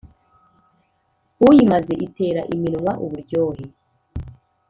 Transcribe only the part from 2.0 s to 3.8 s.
itera iminwa uburyohe